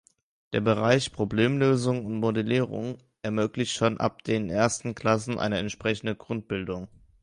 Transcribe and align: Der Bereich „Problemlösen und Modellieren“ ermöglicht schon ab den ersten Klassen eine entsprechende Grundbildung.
Der 0.53 0.61
Bereich 0.61 1.11
„Problemlösen 1.11 2.03
und 2.03 2.19
Modellieren“ 2.21 2.97
ermöglicht 3.21 3.75
schon 3.77 3.99
ab 3.99 4.23
den 4.23 4.49
ersten 4.49 4.95
Klassen 4.95 5.37
eine 5.37 5.59
entsprechende 5.59 6.15
Grundbildung. 6.15 6.87